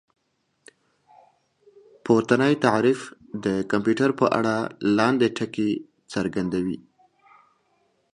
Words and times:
پورتنی 2.05 2.53
تعريف 2.65 2.99
د 3.45 3.47
کمپيوټر 3.71 4.09
په 4.19 4.25
اړه 4.39 4.55
لاندې 4.97 5.27
ټکي 5.37 5.71
څرګندوي 6.13 6.77